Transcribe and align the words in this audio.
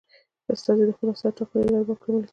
استازي 0.53 0.83
د 0.85 0.91
خپلو 0.95 1.11
استازو 1.13 1.33
د 1.35 1.37
ټاکنې 1.37 1.63
له 1.65 1.71
لارې 1.73 1.85
واک 1.87 2.01
عملي 2.07 2.19
کوي. 2.25 2.29